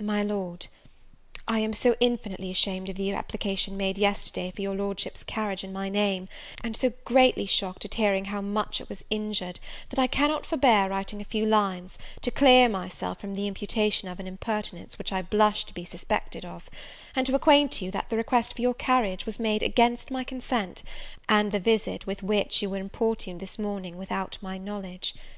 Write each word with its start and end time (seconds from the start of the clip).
"My 0.00 0.22
Lord, 0.22 0.68
"I 1.46 1.58
am 1.58 1.74
so 1.74 1.94
infinitely 2.00 2.50
ashamed 2.50 2.88
of 2.88 2.96
the 2.96 3.12
application 3.12 3.76
made 3.76 3.98
yesterday 3.98 4.50
for 4.56 4.62
your 4.62 4.74
Lordship's 4.74 5.22
carriage 5.22 5.62
in 5.62 5.70
my 5.70 5.90
name, 5.90 6.28
and 6.64 6.74
so 6.74 6.94
greatly 7.04 7.44
shocked 7.44 7.84
at 7.84 7.92
hearing 7.92 8.24
how 8.32 8.40
much 8.40 8.80
it 8.80 8.88
was 8.88 9.04
injured, 9.10 9.60
that 9.90 9.98
I 9.98 10.06
cannot 10.06 10.46
forbear 10.46 10.88
writing 10.88 11.20
a 11.20 11.24
few 11.26 11.44
lines, 11.44 11.98
to 12.22 12.30
clear 12.30 12.70
myself 12.70 13.20
from 13.20 13.34
the 13.34 13.46
imputation 13.46 14.08
of 14.08 14.18
an 14.18 14.26
impertinence 14.26 14.96
which 14.96 15.12
I 15.12 15.20
blush 15.20 15.66
to 15.66 15.74
be 15.74 15.84
suspected 15.84 16.42
of, 16.46 16.70
and 17.14 17.26
to 17.26 17.34
acquaint 17.36 17.82
you, 17.82 17.90
that 17.90 18.08
the 18.08 18.16
request 18.16 18.56
for 18.56 18.62
your 18.62 18.72
carriage 18.72 19.26
was 19.26 19.38
made 19.38 19.62
against 19.62 20.10
my 20.10 20.24
consent, 20.24 20.82
and 21.28 21.52
the 21.52 21.60
visit 21.60 22.06
with 22.06 22.22
which 22.22 22.62
you 22.62 22.70
were 22.70 22.78
importuned 22.78 23.40
this 23.40 23.58
morning 23.58 23.98
without 23.98 24.38
my 24.40 24.56
knowledge. 24.56 25.12